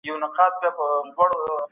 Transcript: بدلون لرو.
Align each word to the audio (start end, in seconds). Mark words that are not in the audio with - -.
بدلون 0.05 0.27
لرو. 1.15 1.67